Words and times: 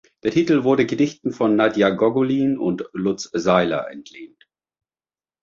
Der 0.23 0.31
Titel 0.31 0.63
wurde 0.63 0.87
Gedichten 0.87 1.31
von 1.31 1.55
Nadja 1.55 1.91
Gogolin 1.91 2.57
und 2.57 2.89
Lutz 2.91 3.29
Seiler 3.33 3.91
entlehnt. 3.91 4.47